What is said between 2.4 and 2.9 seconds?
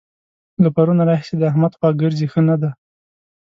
نه دی.